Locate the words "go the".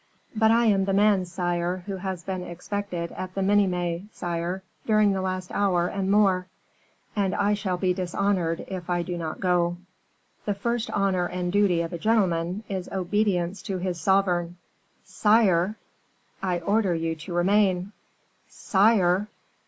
9.39-10.55